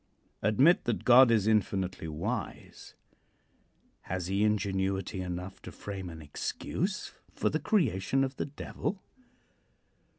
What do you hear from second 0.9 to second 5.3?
God is infinitely wise. Has he ingenuity